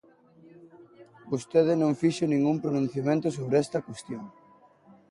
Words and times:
Vostede 1.31 1.73
non 1.81 1.97
fixo 2.01 2.23
ningún 2.25 2.57
pronunciamento 2.63 3.27
sobre 3.37 3.55
esta 3.65 3.83
cuestión. 3.87 4.23